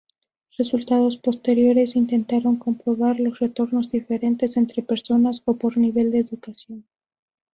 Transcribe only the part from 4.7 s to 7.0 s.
personas o por nivel de educación.